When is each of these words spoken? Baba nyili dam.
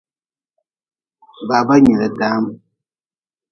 Baba 1.47 1.75
nyili 1.83 2.07
dam. 2.19 2.43